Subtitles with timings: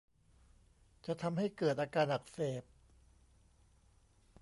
[1.05, 2.63] จะทำให้เกิดอาการอักเสบ